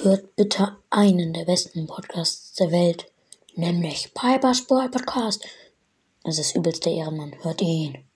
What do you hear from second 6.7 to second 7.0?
der